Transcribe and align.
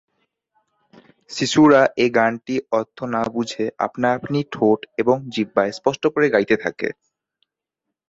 শিশুরা 1.31 1.81
এ 1.97 2.15
গানটি 2.15 2.55
অর্থ 2.71 2.97
না 3.13 3.21
বুঝে 3.33 3.65
আপনা 3.85 4.07
আপনি 4.17 4.39
ঠোঁট 4.51 4.79
এবং 5.01 5.17
জিহ্বায় 5.33 5.71
স্পষ্ট 5.77 6.03
করে 6.13 6.27
গাইতে 6.29 6.55
থাকে।! 6.63 6.87